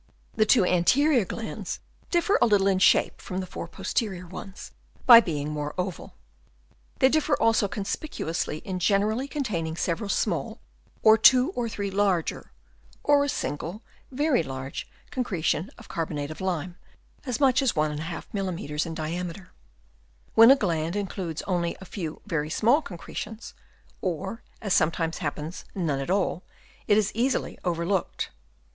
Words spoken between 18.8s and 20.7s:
in diameter. When a